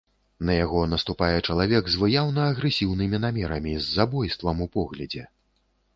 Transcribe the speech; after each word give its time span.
На 0.49 0.53
яго 0.59 0.79
наступае 0.93 1.35
чалавек 1.47 1.83
з 1.95 2.01
выяўна 2.03 2.47
агрэсіўнымі 2.53 3.17
намерамі, 3.27 3.77
з 3.85 3.95
забойствам 3.99 4.65
у 4.69 4.73
поглядзе. 4.79 5.23